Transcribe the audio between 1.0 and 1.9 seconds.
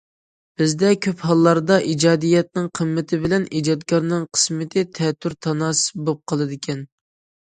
كۆپ ھاللاردا